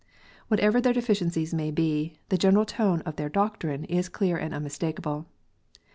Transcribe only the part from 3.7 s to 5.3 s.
is clear and unmistakable.